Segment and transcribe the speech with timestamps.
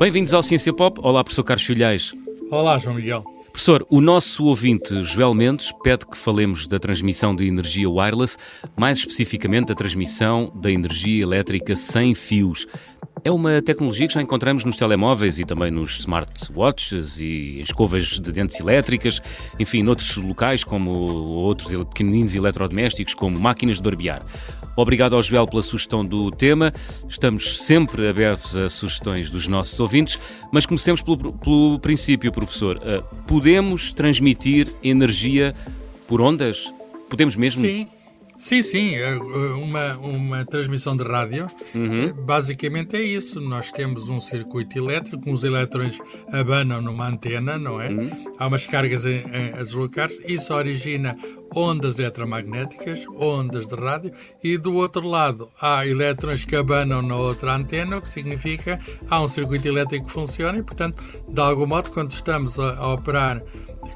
[0.00, 0.98] Bem-vindos ao Ciência Pop.
[1.02, 2.14] Olá, professor Carlos Filhais.
[2.50, 3.22] Olá, João Miguel.
[3.52, 8.38] Professor, o nosso ouvinte Joel Mendes pede que falemos da transmissão de energia wireless,
[8.74, 12.66] mais especificamente da transmissão da energia elétrica sem fios.
[13.22, 18.32] É uma tecnologia que já encontramos nos telemóveis e também nos smartwatches e escovas de
[18.32, 19.20] dentes elétricas,
[19.58, 24.24] enfim, noutros locais como outros pequeninos eletrodomésticos, como máquinas de barbear.
[24.74, 26.72] Obrigado ao Joel pela sugestão do tema.
[27.08, 30.18] Estamos sempre abertos a sugestões dos nossos ouvintes,
[30.50, 32.78] mas comecemos pelo, pelo princípio, professor.
[32.78, 35.54] Uh, podemos transmitir energia
[36.08, 36.72] por ondas?
[37.08, 37.62] Podemos mesmo?
[37.62, 37.86] Sim.
[38.40, 42.04] Sim, sim, é, é, uma, uma transmissão de rádio, uhum.
[42.04, 43.38] É, basicamente é isso.
[43.38, 45.98] Nós temos um circuito elétrico, os eletrões
[46.32, 47.90] abanam numa antena, não é?
[47.90, 48.10] Uhum.
[48.38, 49.10] Há umas cargas a,
[49.58, 51.14] a deslocar-se, isso origina
[51.54, 54.10] ondas eletromagnéticas, ondas de rádio,
[54.42, 59.20] e do outro lado há eletrões que abanam na outra antena, o que significa há
[59.20, 63.42] um circuito elétrico que funciona e, portanto, de algum modo, quando estamos a, a operar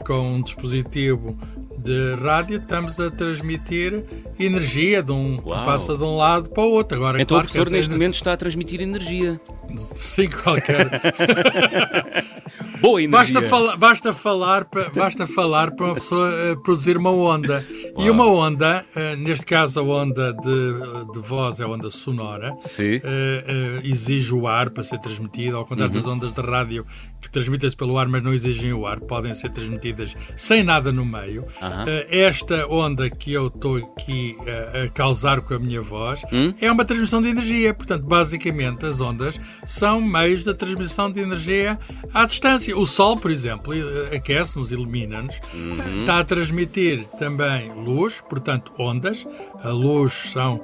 [0.06, 1.39] com um dispositivo
[1.85, 4.03] de rádio, estamos a transmitir
[4.39, 6.97] energia de um, que passa de um lado para o outro.
[6.97, 9.39] Agora, então claro o professor neste momento está a transmitir energia.
[9.77, 10.89] Sim, qualquer.
[12.81, 13.35] Boa energia.
[13.35, 17.65] Basta, fala, basta, falar, para, basta falar para uma pessoa uh, produzir uma onda.
[17.97, 18.07] Uau.
[18.07, 22.57] E uma onda, uh, neste caso a onda de, de voz é a onda sonora,
[22.61, 22.97] Sim.
[22.97, 26.01] Uh, exige o ar para ser transmitida, ao contrário uhum.
[26.01, 26.87] das ondas de rádio
[27.25, 31.05] que transmitem-se pelo ar, mas não exigem o ar, podem ser transmitidas sem nada no
[31.05, 31.44] meio.
[31.44, 31.84] Uhum.
[32.08, 34.36] esta onda que eu estou aqui
[34.84, 36.52] a causar com a minha voz hum?
[36.61, 37.72] é uma transmissão de energia.
[37.72, 41.78] Portanto, basicamente, as ondas são meios da transmissão de energia
[42.12, 45.98] à distância o Sol, por exemplo, eh, aquece-nos, ilumina-nos, uhum.
[45.98, 49.27] está a transmitir também luz, portanto, ondas.
[49.62, 50.62] A luz são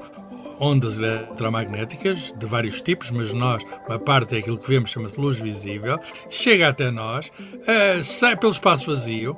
[0.59, 5.39] ondas eletromagnéticas de vários tipos, mas nós, uma parte é aquilo que vemos, chama-se luz
[5.39, 9.37] visível, chega até nós, uh, sai pelo espaço vazio,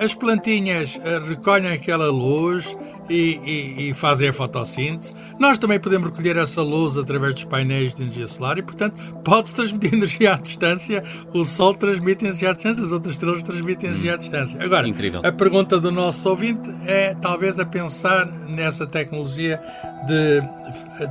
[0.00, 2.74] as plantinhas uh, recolhem aquela luz,
[3.08, 5.14] e, e, e, fazem a fotossíntese.
[5.38, 9.54] Nós também podemos recolher essa luz através dos painéis de energia solar e, portanto, pode-se
[9.54, 11.02] transmitir energia à distância.
[11.32, 14.62] O Sol transmite energia à distância, as outras estrelas transmitem energia à distância.
[14.62, 15.20] Agora, Incrível.
[15.24, 19.60] a pergunta do nosso ouvinte é talvez a pensar nessa tecnologia
[20.06, 20.40] de,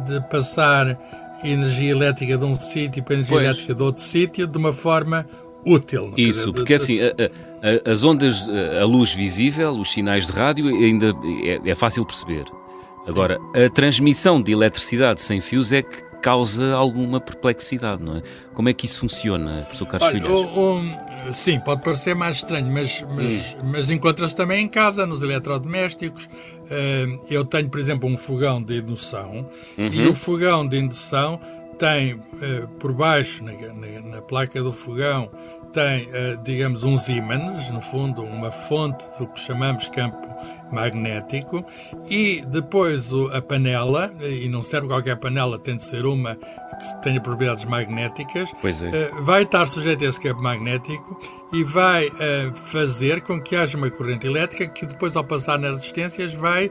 [0.05, 0.97] de passar
[1.43, 3.45] energia elétrica de um sítio para energia pois.
[3.45, 5.25] elétrica de outro sítio de uma forma
[5.65, 6.13] útil.
[6.17, 8.43] Isso, dizer, porque de, assim, a, a, as ondas,
[8.81, 11.13] a luz visível, os sinais de rádio, ainda
[11.43, 12.45] é, é fácil perceber.
[13.01, 13.11] Sim.
[13.11, 18.21] Agora, a transmissão de eletricidade sem fios é que causa alguma perplexidade, não é?
[18.53, 20.93] Como é que isso funciona, professor Carlos Olha, um,
[21.31, 23.69] Sim, pode parecer mais estranho, mas, mas, hum.
[23.71, 26.25] mas encontra-se também em casa, nos eletrodomésticos.
[26.25, 29.87] Uh, eu tenho, por exemplo, um fogão de indução uhum.
[29.87, 31.39] e o fogão de indução
[31.73, 35.29] tem uh, por baixo, na, na, na, placa do fogão,
[35.73, 40.27] tem, uh, digamos, uns ímãs, no fundo, uma fonte do que chamamos campo
[40.71, 41.65] magnético,
[42.09, 47.19] e depois a panela, e não serve qualquer panela, tem de ser uma que tenha
[47.19, 49.11] propriedades magnéticas, é.
[49.11, 51.19] uh, vai estar sujeito a esse campo magnético
[51.51, 55.79] e vai uh, fazer com que haja uma corrente elétrica que depois, ao passar nas
[55.79, 56.69] resistências, vai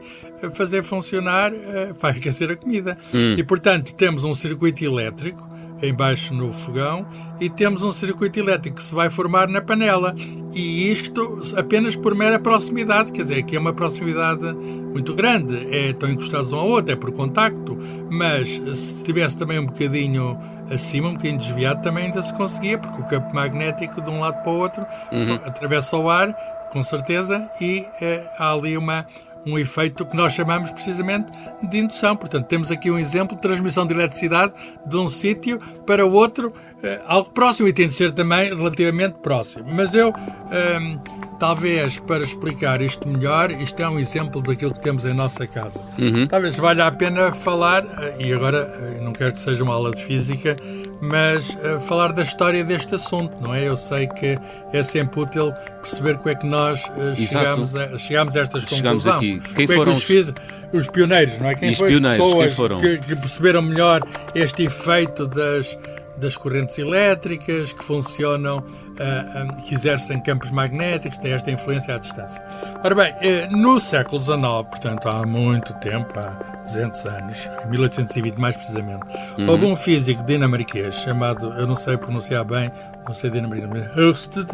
[0.53, 1.51] fazer funcionar,
[1.99, 2.97] vai aquecer a comida.
[3.13, 3.35] Hum.
[3.37, 5.52] E, portanto, temos um circuito elétrico
[5.83, 7.05] embaixo no fogão
[7.39, 10.15] e temos um circuito elétrico que se vai formar na panela.
[10.53, 15.89] E isto apenas por mera proximidade, quer dizer, aqui é uma proximidade muito grande, é,
[15.89, 17.77] estão encostados um ao outro, é por contacto,
[18.09, 20.37] mas se estivesse também um bocadinho
[20.71, 24.43] acima, um bocadinho desviado, também ainda se conseguia, porque o campo magnético de um lado
[24.43, 25.35] para o outro uhum.
[25.43, 26.33] atravessa o ar,
[26.71, 29.05] com certeza, e é, há ali uma
[29.45, 31.31] um efeito que nós chamamos precisamente
[31.61, 32.15] de indução.
[32.15, 34.53] Portanto, temos aqui um exemplo de transmissão de eletricidade
[34.85, 39.65] de um sítio para outro, eh, algo próximo e tem de ser também relativamente próximo.
[39.73, 40.13] Mas eu,
[40.51, 40.97] ehm,
[41.39, 45.79] talvez para explicar isto melhor, isto é um exemplo daquilo que temos em nossa casa.
[45.99, 46.27] Uhum.
[46.27, 49.91] Talvez valha a pena falar, eh, e agora eh, não quero que seja uma aula
[49.91, 50.55] de física,
[51.03, 53.67] mas uh, falar da história deste assunto, não é?
[53.67, 54.37] Eu sei que
[54.71, 55.51] é sempre útil
[55.81, 59.41] perceber como é que nós uh, chegamos, a, chegamos a estas chegamos conclusões.
[59.41, 59.53] Aqui.
[59.53, 60.33] Quem como foram é que os,
[60.73, 61.55] os pioneiros, não é?
[61.55, 64.01] Quem foram as pessoas que, que perceberam melhor
[64.33, 65.77] este efeito das
[66.17, 72.41] das correntes elétricas que funcionam, uh, que exercem campos magnéticos, têm esta influência à distância.
[72.83, 74.37] Ora bem, uh, no século XIX,
[74.69, 79.05] portanto há muito tempo, há 200 anos, em 1820 mais precisamente,
[79.37, 79.49] uhum.
[79.49, 82.71] houve um físico dinamarquês chamado, eu não sei pronunciar bem,
[83.05, 84.49] não sei dinamarquês, Ørsted,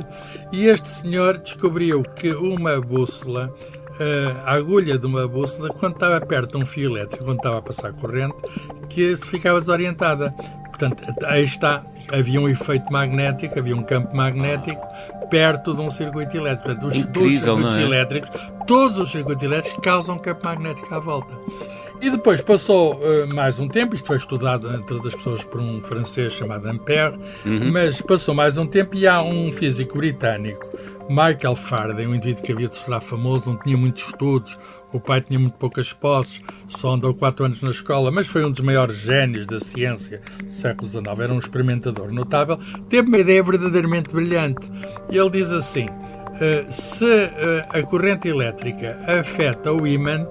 [0.52, 3.54] e este senhor descobriu que uma bússola
[4.46, 7.62] a agulha de uma bússola, quando estava perto de um fio elétrico, quando estava a
[7.62, 8.36] passar corrente,
[8.88, 10.34] que se ficava desorientada.
[10.80, 14.82] Portanto, aí está, havia um efeito magnético, havia um campo magnético
[15.30, 16.64] perto de um circuito elétrico.
[16.64, 17.82] Portanto, os, Incrível, circuitos é?
[17.84, 21.34] elétricos, todos os circuitos elétricos causam um campo magnético à volta.
[22.02, 25.82] E depois passou uh, mais um tempo, isto foi estudado entre outras pessoas por um
[25.84, 27.72] francês chamado Ampère, uhum.
[27.72, 30.66] mas passou mais um tempo e há um físico britânico,
[31.10, 34.60] Michael Faraday, um indivíduo que havia de se tornar famoso, não tinha muitos estudos,
[34.94, 38.52] o pai tinha muito poucas posses, só andou quatro anos na escola, mas foi um
[38.52, 43.42] dos maiores génios da ciência do século XIX, era um experimentador notável, teve uma ideia
[43.42, 44.70] verdadeiramente brilhante.
[45.10, 47.30] Ele diz assim, uh, se uh,
[47.70, 50.28] a corrente elétrica afeta o ímã,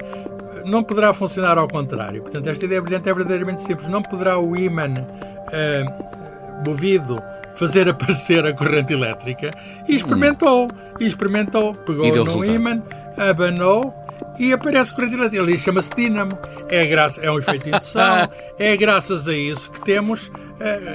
[0.65, 2.23] não poderá funcionar ao contrário.
[2.23, 3.89] Portanto, esta ideia brilhante é verdadeiramente simples.
[3.89, 7.21] Não poderá o ímã uh, movido
[7.59, 9.51] fazer aparecer a corrente elétrica.
[9.89, 10.69] E experimentou.
[11.01, 11.75] E experimentou.
[11.75, 12.83] Pegou e no ímã,
[13.17, 13.95] abanou
[14.39, 15.43] e aparece corrente elétrica.
[15.43, 16.39] Ali chama-se dínamo.
[16.69, 18.29] É, graça, é um efeito de indução.
[18.59, 20.31] é graças a isso que temos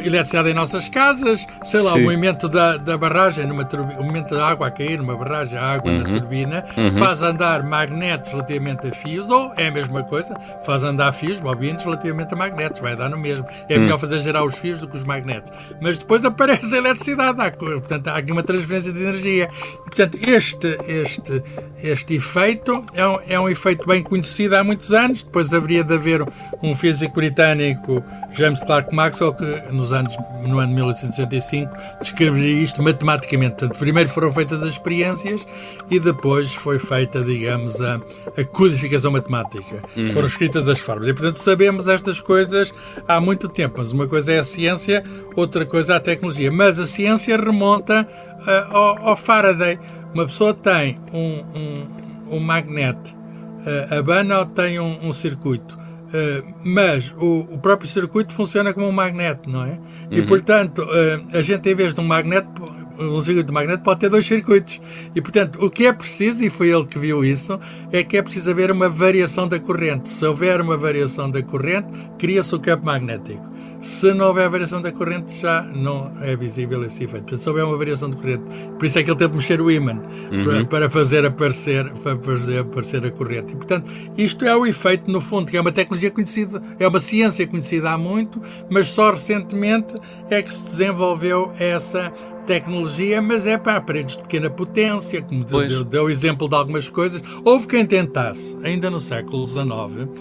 [0.05, 1.99] eletricidade em nossas casas, sei lá, Sim.
[1.99, 5.57] o movimento da, da barragem, numa turbina, o movimento da água a cair numa barragem,
[5.57, 5.99] a água uhum.
[5.99, 6.97] na turbina, uhum.
[6.97, 11.83] faz andar magnetos relativamente a fios, ou é a mesma coisa, faz andar fios, bobinas
[11.83, 13.45] relativamente a magnetos, vai dar no mesmo.
[13.69, 13.83] É uhum.
[13.83, 15.51] melhor fazer gerar os fios do que os magnetos.
[15.81, 19.49] Mas depois aparece a eletricidade, há, portanto, há aqui uma transferência de energia.
[19.83, 21.43] Portanto, este, este,
[21.77, 25.93] este efeito é um, é um efeito bem conhecido há muitos anos, depois haveria de
[25.93, 26.23] haver
[26.61, 30.15] um físico britânico, James Clerk Maxwell, que nos anos,
[30.45, 33.55] no ano de 1865, descreveria isto matematicamente.
[33.55, 35.45] Portanto, primeiro foram feitas as experiências
[35.89, 37.95] e depois foi feita, digamos, a,
[38.37, 39.79] a codificação matemática.
[39.95, 40.11] Uhum.
[40.11, 41.09] Foram escritas as fórmulas.
[41.09, 42.71] E, portanto, sabemos estas coisas
[43.07, 43.75] há muito tempo.
[43.77, 45.03] Mas uma coisa é a ciência,
[45.35, 46.51] outra coisa é a tecnologia.
[46.51, 48.07] Mas a ciência remonta
[48.41, 49.79] uh, ao, ao, Faraday.
[50.13, 55.82] Uma pessoa tem um, um, um magnete, uh, abana ou tem um, um circuito
[56.13, 59.79] Uh, mas o, o, próprio circuito funciona como um magneto, não é?
[60.11, 60.27] E, uhum.
[60.27, 62.61] portanto, uh, a gente, em vez de um magneto,
[62.99, 64.79] um circuito de magneto pode ter dois circuitos.
[65.15, 67.59] E, portanto, o que é preciso, e foi ele que viu isso,
[67.91, 70.09] é que é preciso haver uma variação da corrente.
[70.09, 71.87] Se houver uma variação da corrente,
[72.17, 73.53] cria-se o campo magnético.
[73.83, 77.23] Se não houver variação da corrente, já não é visível esse efeito.
[77.23, 78.43] Portanto, se houver uma variação de corrente,
[78.79, 80.01] por isso é que ele tem de mexer o ímã
[80.31, 80.43] uhum.
[80.43, 83.51] para, para, fazer aparecer, para fazer aparecer a corrente.
[83.51, 86.99] E, portanto, isto é o efeito, no fundo, que é uma tecnologia conhecida, é uma
[86.99, 89.95] ciência conhecida há muito, mas só recentemente
[90.29, 92.09] é que se desenvolveu essa
[92.43, 97.21] tecnologia, mas é para aparelhos de pequena potência, como deu, deu, exemplo de algumas coisas.
[97.43, 99.63] Houve quem tentasse, ainda no século XIX,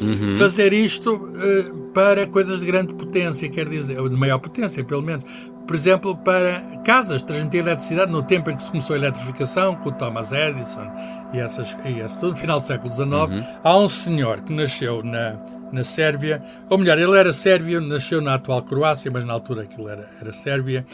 [0.00, 0.36] uhum.
[0.36, 5.02] fazer isto uh, para coisas de grande potência, quer dizer, ou de maior potência, pelo
[5.02, 5.24] menos.
[5.66, 9.90] Por exemplo, para casas, transmitir eletricidade no tempo em que se começou a eletrificação, com
[9.90, 10.90] o Thomas Edison
[11.32, 13.10] e essas, e essas no final do século XIX.
[13.10, 13.44] Uhum.
[13.62, 15.38] Há um senhor que nasceu na
[15.72, 19.88] na Sérvia, ou melhor, ele era sérvio, nasceu na atual Croácia, mas na altura aquilo
[19.88, 20.84] era, era Sérvia,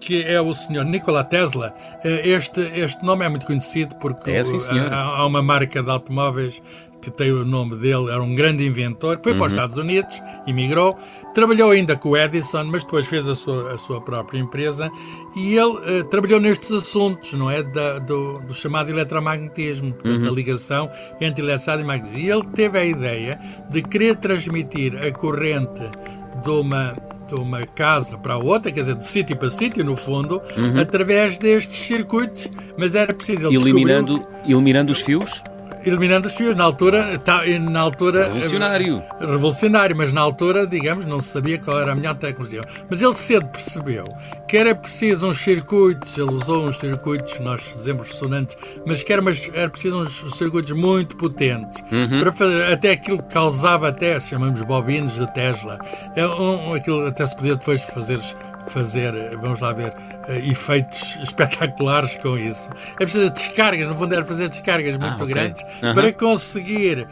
[0.00, 1.74] que é o senhor Nikola Tesla.
[2.02, 4.58] Eh, este, este nome é muito conhecido porque é, sim,
[4.90, 6.60] há, há uma marca de automóveis
[7.00, 9.38] que tem o nome dele, era um grande inventor, foi uhum.
[9.38, 9.58] para os uhum.
[9.58, 10.96] Estados Unidos, emigrou,
[11.34, 14.90] trabalhou ainda com o Edison, mas depois fez a sua, a sua própria empresa
[15.36, 17.62] e ele uh, trabalhou nestes assuntos, não é?
[17.62, 20.22] Da, do, do, chamado eletromagnetismo, portanto, uhum.
[20.22, 22.18] da ligação entre eletricidade e magnetismo.
[22.18, 23.38] E ele teve a ideia
[23.70, 25.90] de querer transmitir a corrente
[26.42, 29.96] de uma de uma casa para a outra, quer dizer, de sítio para sítio, no
[29.96, 30.80] fundo, uhum.
[30.80, 32.48] através destes circuitos,
[32.78, 35.42] mas era preciso ele eliminando, eliminando os fios?
[35.86, 36.56] Eliminando os fios.
[36.56, 38.24] Na altura, tá, na altura.
[38.24, 39.02] Revolucionário.
[39.20, 42.60] Revolucionário, mas na altura, digamos, não se sabia qual era a melhor tecnologia.
[42.90, 44.04] Mas ele cedo percebeu
[44.48, 49.22] que era preciso uns circuitos, ele usou uns circuitos, nós dizemos ressonantes, mas que era,
[49.22, 52.20] mas era preciso uns circuitos muito potentes uhum.
[52.20, 55.78] para fazer até aquilo que causava até, chamamos bobinas de Tesla.
[56.14, 58.20] É um, aquilo até se podia depois fazer
[58.70, 62.70] fazer, vamos lá ver, uh, efeitos espetaculares com isso.
[62.94, 65.34] É preciso descargas, no fundo era fazer descargas ah, muito okay.
[65.34, 65.94] grandes uh -huh.
[65.94, 67.06] para conseguir uh,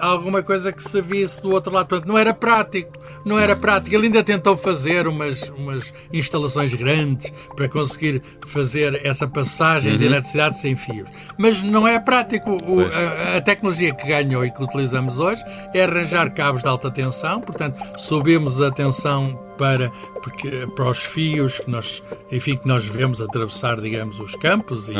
[0.00, 1.86] alguma coisa que se visse do outro lado.
[1.88, 2.92] Portanto, não era prático,
[3.24, 3.94] não era prático.
[3.94, 9.98] Ele ainda tentou fazer umas, umas instalações grandes para conseguir fazer essa passagem -huh.
[9.98, 10.10] de uhum.
[10.10, 11.08] eletricidade sem fios.
[11.38, 12.56] Mas não é prático.
[12.64, 15.42] O, a, a, tecnologia que ganhou e que utilizamos hoje
[15.74, 19.90] é arranjar cabos de alta tensão, portanto, subimos a tensão para,
[20.22, 24.94] porque, para os fios que nós, enfim, que nós vemos atravessar, digamos, os campos e,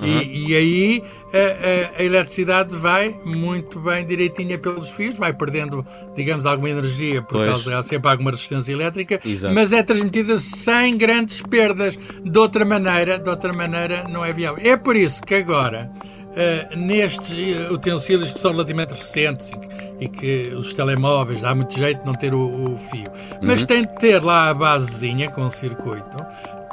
[0.00, 5.86] e, e, aí a, a, a, eletricidade vai muito bem direitinha pelos fios, vai perdendo,
[6.14, 7.46] digamos, alguma energia por pois.
[7.46, 9.54] causa há sempre alguma resistência elétrica, Exato.
[9.54, 11.98] mas é transmitida sem grandes perdas.
[12.22, 14.62] De outra maneira, de outra maneira não é viável.
[14.64, 15.90] É por isso que agora
[16.32, 19.68] uh, nestes utensílios que são relativamente recentes e que,
[20.00, 23.06] e que, os telemóveis dá muito jeito de não ter o, o fio.
[23.40, 23.66] Mas uhum.
[23.66, 26.16] tem de ter lá a basezinha com o circuito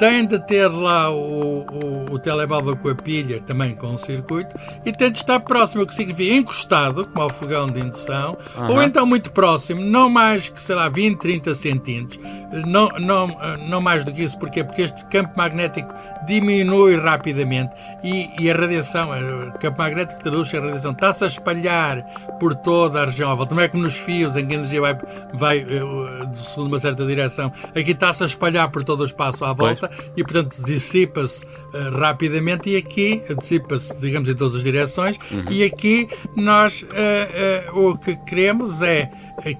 [0.00, 4.56] tem de ter lá o, o, o telemóvel com a pilha, também com o circuito,
[4.82, 8.76] e tem de estar próximo, o que significa encostado, como ao fogão de indução, uhum.
[8.76, 12.18] ou então muito próximo, não mais que, sei lá, 20, 30 centímetros,
[12.66, 13.28] não, não,
[13.68, 14.64] não mais do que isso, porquê?
[14.64, 15.92] Porque este campo magnético
[16.26, 17.74] diminui rapidamente.
[18.02, 22.02] E, e a radiação, o campo magnético traduz a radiação, está-se a espalhar
[22.38, 24.80] por toda a região à volta, não é como nos fios em que a energia
[24.80, 24.98] vai,
[25.34, 29.52] vai uh, segundo uma certa direção, aqui está-se a espalhar por todo o espaço à
[29.52, 30.12] volta, pois.
[30.16, 32.70] e portanto dissipa-se uh, rapidamente.
[32.70, 35.18] E aqui dissipa-se, digamos, em todas as direções.
[35.30, 35.44] Uhum.
[35.50, 39.10] e aqui nós uh, o que queremos é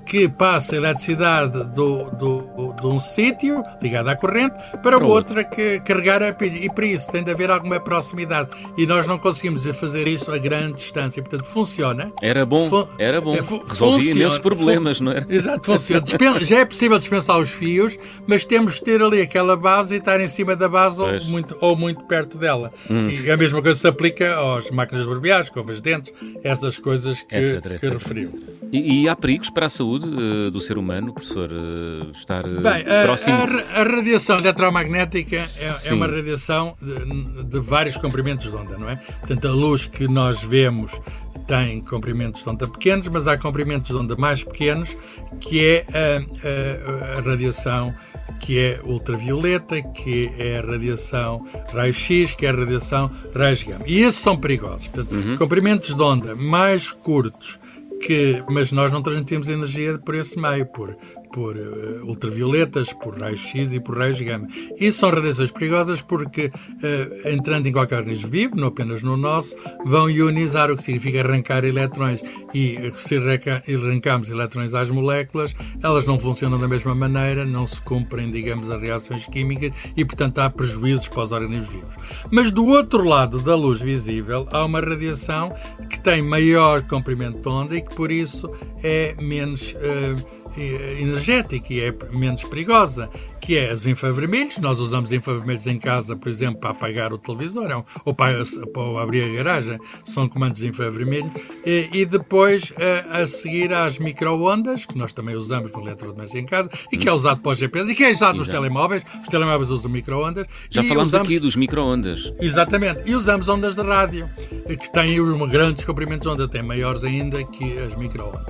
[0.06, 5.44] que passa a eletricidade do, do, de um sítio ligado à corrente para o outro
[5.48, 6.64] que carregar a pilha.
[6.64, 8.50] E para isso tem de haver alguma proximidade.
[8.76, 11.22] E nós não conseguimos fazer isso a grande distância.
[11.22, 12.12] Portanto, funciona.
[12.22, 13.34] Era bom, Fun era bom.
[13.34, 15.26] É, Resolvia imensos problemas, não era?
[15.28, 16.04] Exato, funciona.
[16.42, 20.20] Já é possível dispensar os fios, mas temos de ter ali aquela base e estar
[20.20, 22.72] em cima da base ou muito, ou muito perto dela.
[22.90, 23.08] Hum.
[23.08, 27.22] E a mesma coisa se aplica às máquinas de barbear, escovas de dentes, essas coisas
[27.22, 28.32] que, etc, que etc, referiu.
[28.72, 32.60] E, e, há perigos para a saúde uh, do ser humano, professor, uh, estar uh,
[32.60, 33.36] Bem, próximo?
[33.36, 38.90] A, a, radiação eletromagnética é, é uma radiação de, de, vários comprimentos de onda, não
[38.90, 38.96] é?
[38.96, 41.00] Portanto, a luz que nós vemos
[41.46, 44.96] tem comprimentos de onda pequenos, mas há comprimentos de onda mais pequenos,
[45.40, 47.94] que é a, a, a radiação
[48.40, 53.84] que é ultravioleta, que é a radiação raio-x, que é a radiação raios-gama.
[53.86, 54.88] E esses são perigosos.
[54.88, 55.36] Portanto, uhum.
[55.36, 57.58] comprimentos de onda mais curtos,
[58.00, 60.96] que, mas nós não transmitimos energia por esse meio, por
[61.32, 64.48] por uh, ultravioletas, por raios-x e por raios-gama.
[64.78, 69.56] Isso são radiações perigosas porque, uh, entrando em qualquer organismo vivo, não apenas no nosso,
[69.84, 72.22] vão ionizar, o que significa arrancar eletrões.
[72.52, 77.80] E uh, se arrancamos eletrões às moléculas, elas não funcionam da mesma maneira, não se
[77.82, 81.94] cumprem, digamos, as reações químicas e, portanto, há prejuízos para os organismos vivos.
[82.30, 85.54] Mas do outro lado da luz visível, há uma radiação
[85.88, 88.50] que tem maior comprimento de onda e que, por isso,
[88.82, 89.74] é menos.
[89.74, 93.08] Uh, energética e é menos perigosa,
[93.40, 94.58] que é os infravermelhos.
[94.58, 98.42] Nós usamos infravermelhos em casa, por exemplo, para apagar o televisor é ou para,
[98.72, 99.78] para abrir a garagem.
[100.04, 101.30] São comandos infravermelhos.
[101.64, 102.72] E, e depois,
[103.12, 107.08] a, a, seguir às microondas, que nós também usamos no eletrodoméstico em casa, e que
[107.08, 109.04] é usado para os GPS, e que é usado nos telemóveis.
[109.22, 110.46] Os telemóveis usam microondas.
[110.70, 112.32] Já falamos usamos, aqui dos microondas.
[112.40, 113.02] Exatamente.
[113.06, 114.28] E usamos ondas de rádio,
[114.66, 118.44] que têm grandes comprimentos de onda, têm maiores ainda que as microondas.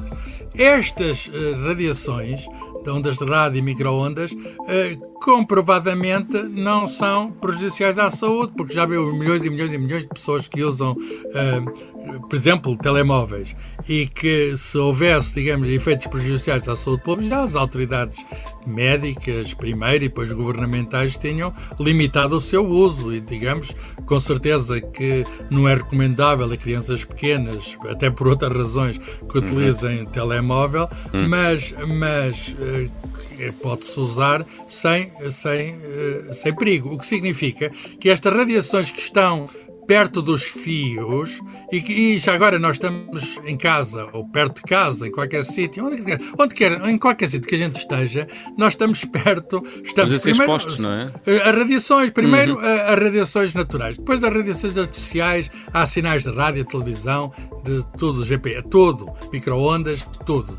[0.55, 2.47] Estas uh, radiações
[2.83, 8.87] de ondas de rádio e microondas uh, comprovadamente não são prejudiciais à saúde, porque já
[8.87, 13.55] viu milhões e milhões e milhões de pessoas que usam, uh, por exemplo, telemóveis
[13.89, 18.25] e que se houvesse, digamos, efeitos prejudiciais à saúde pública, já as autoridades
[18.67, 23.75] médicas, primeiro, e depois governamentais, tenham limitado o seu uso e, digamos,
[24.07, 29.45] com certeza que não é recomendável a crianças pequenas, até por outras razões, que uhum.
[29.45, 30.07] utilizem uhum.
[30.07, 31.29] telemóvel, uhum.
[31.29, 36.93] mas, mas uh, pode-se usar sem, sem, uh, sem perigo.
[36.93, 39.49] O que significa que estas radiações que estão
[39.91, 41.41] perto dos fios
[41.73, 41.79] e,
[42.13, 46.01] e, já agora nós estamos em casa ou perto de casa, em qualquer sítio, onde,
[46.39, 50.43] onde quer, em qualquer sítio que a gente esteja, nós estamos perto, estamos a primeiro,
[50.45, 51.13] expostos, não é?
[51.45, 52.65] A radiações, primeiro uhum.
[52.65, 57.33] a, a, radiações naturais, depois as radiações artificiais, há sinais de rádio, televisão,
[57.65, 60.57] de tudo, GP, tudo, microondas, tudo,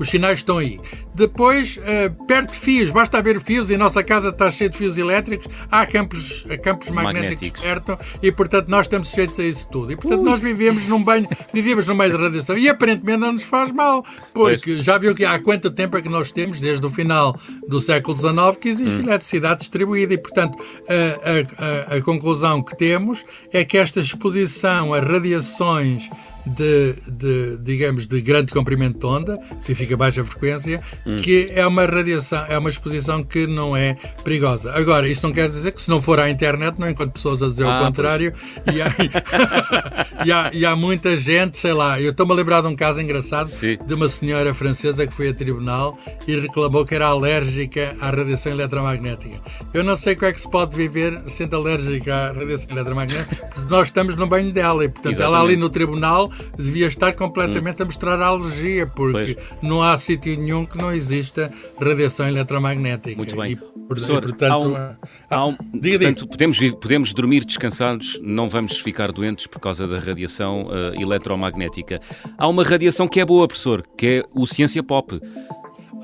[0.00, 0.80] os sinais estão aí.
[1.14, 4.78] Depois, uh, perto de fios, basta haver fios e a nossa casa está cheia de
[4.78, 9.44] fios elétricos, há campos, campos magnéticos, magnéticos perto e, portanto, portanto nós estamos sujeitos a
[9.44, 9.92] isso tudo.
[9.92, 13.42] E portanto nós vivemos num banho, vivemos no meio da radiação e aparentemente não nos
[13.42, 16.90] faz mal, porque já viu que há quanto tempo é que nós temos, desde o
[16.90, 19.04] final do século XIX, que existe hum.
[19.04, 20.56] eletricidade distribuída e portanto
[20.88, 26.08] a, a, a, a conclusão que temos é que esta exposição a radiações
[26.46, 31.16] de, de, digamos, de grande comprimento de onda, significa baixa frequência, hum.
[31.16, 34.72] que é uma radiação, é uma exposição que não é perigosa.
[34.72, 37.48] Agora, isso não quer dizer que se não for à internet, não encontro pessoas a
[37.48, 38.32] dizer ah, o contrário,
[38.72, 38.92] e há,
[40.24, 43.00] e, há, e há, muita gente, sei lá, eu estou-me a lembrar de um caso
[43.00, 43.78] engraçado Sim.
[43.84, 48.52] de uma senhora francesa que foi a tribunal e reclamou que era alérgica à radiação
[48.52, 49.40] eletromagnética.
[49.72, 53.70] Eu não sei como é que se pode viver sendo alérgica à radiação eletromagnética, porque
[53.70, 55.36] nós estamos no banho dela e, portanto, Exatamente.
[55.36, 59.62] ela ali no tribunal devia estar completamente a mostrar a alergia, porque pois.
[59.62, 63.16] não há sítio nenhum que não exista radiação eletromagnética.
[63.16, 63.52] Muito bem.
[63.52, 64.96] E, Professor, portanto, há um,
[65.30, 66.30] há um, diga, portanto diga.
[66.30, 72.00] Podemos, podemos dormir descansados, não vamos ficar doentes por causa da radiação uh, eletromagnética.
[72.38, 75.20] Há uma radiação que é boa, professor, que é o ciência pop.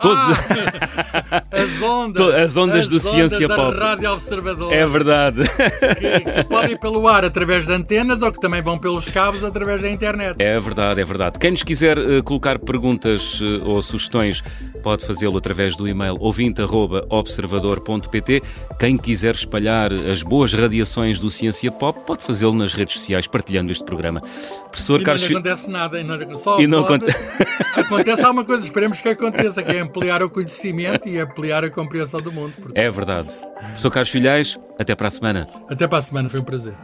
[0.01, 0.25] Todos...
[1.31, 3.79] Ah, as ondas, as ondas do Ciência da Pop.
[3.79, 4.73] Rádio Observador.
[4.73, 5.43] É verdade.
[5.99, 9.45] Que, que, podem ir pelo ar através de antenas ou que também vão pelos cabos
[9.45, 10.37] através da internet.
[10.39, 11.39] É verdade, é verdade.
[11.39, 14.43] Quem nos quiser uh, colocar perguntas uh, ou sugestões
[14.83, 18.43] pode fazê-lo através do e-mail ouvinte.observador.pt.
[18.79, 23.71] Quem quiser espalhar as boas radiações do Ciência Pop pode fazê-lo nas redes sociais partilhando
[23.71, 24.23] este programa.
[24.71, 25.29] Professor e Carlos...
[25.29, 26.01] não acontece nada.
[26.01, 27.05] E não, só e não pode...
[27.77, 28.65] acontece alguma coisa.
[28.65, 32.55] Esperemos que aconteça, que é ampliar o conhecimento e ampliar a compreensão do mundo.
[32.55, 32.77] Portanto.
[32.77, 33.35] É verdade.
[33.59, 35.49] Professor Carlos Filhais, até para a semana.
[35.69, 36.75] Até para a semana, foi um prazer.